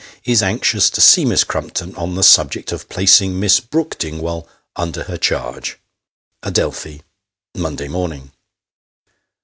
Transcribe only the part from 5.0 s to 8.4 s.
her charge." Adelphi." Monday morning."